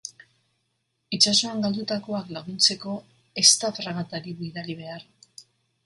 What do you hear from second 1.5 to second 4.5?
galdutakoak laguntzeko ez da fragatarik